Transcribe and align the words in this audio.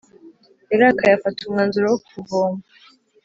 Yarakaye 0.71 1.13
afata 1.15 1.39
umwanzuro 1.43 1.85
wo 1.89 1.99
kuvoma 2.07 2.61